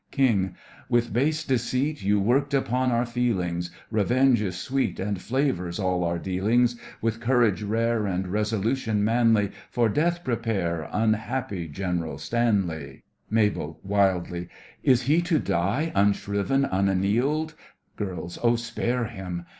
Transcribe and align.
KING: 0.09 0.55
With 0.89 1.13
base 1.13 1.43
deceit 1.45 2.01
You 2.01 2.19
worked 2.19 2.55
upon 2.55 2.91
our 2.91 3.05
feelings! 3.05 3.69
Revenge 3.91 4.41
is 4.41 4.57
sweet, 4.57 4.99
And 4.99 5.21
flavours 5.21 5.77
all 5.77 6.03
our 6.03 6.17
dealings! 6.17 6.75
With 7.03 7.19
courage 7.19 7.61
rare 7.61 8.07
And 8.07 8.27
resolution 8.27 9.03
manly, 9.03 9.51
For 9.69 9.89
death 9.89 10.23
prepare, 10.23 10.89
Unhappy 10.91 11.67
Gen'ral 11.67 12.17
Stanley. 12.17 13.03
MABEL: 13.29 13.79
(wildly) 13.83 14.49
Is 14.81 15.03
he 15.03 15.21
to 15.21 15.37
die, 15.37 15.91
unshriven, 15.93 16.65
unannealed? 16.65 17.53
GIRLS: 17.95 18.39
Oh, 18.41 18.55
spare 18.55 19.03
him! 19.05 19.45